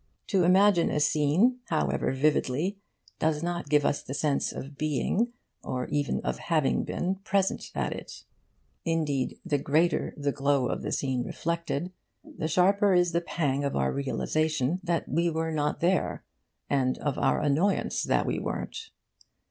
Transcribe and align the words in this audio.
To 0.29 0.43
imagine 0.43 0.89
a 0.89 0.99
scene, 0.99 1.59
however 1.67 2.11
vividly, 2.11 2.79
does 3.19 3.43
not 3.43 3.69
give 3.69 3.85
us 3.85 4.01
the 4.01 4.15
sense 4.15 4.51
of 4.51 4.75
being, 4.75 5.31
or 5.63 5.85
even 5.89 6.21
of 6.21 6.39
having 6.39 6.83
been, 6.83 7.17
present 7.17 7.69
at 7.75 7.93
it. 7.93 8.23
Indeed, 8.83 9.39
the 9.45 9.59
greater 9.59 10.15
the 10.17 10.31
glow 10.31 10.65
of 10.69 10.81
the 10.81 10.91
scene 10.91 11.21
reflected, 11.23 11.91
the 12.23 12.47
sharper 12.47 12.95
is 12.95 13.11
the 13.11 13.21
pang 13.21 13.63
of 13.63 13.75
our 13.75 13.93
realisation 13.93 14.79
that 14.83 15.07
we 15.07 15.29
were 15.29 15.51
not 15.51 15.81
there, 15.81 16.23
and 16.67 16.97
of 16.97 17.19
our 17.19 17.39
annoyance 17.39 18.01
that 18.01 18.25
we 18.25 18.39
weren't. 18.39 18.89